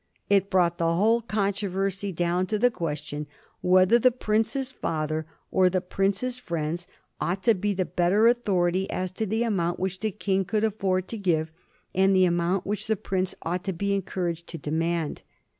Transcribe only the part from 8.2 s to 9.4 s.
authority as to